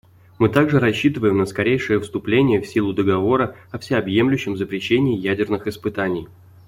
[0.39, 6.27] Мы также рассчитываем на скорейшее вступление в силу Договора о всеобъемлющем запрещении ядерных испытаний.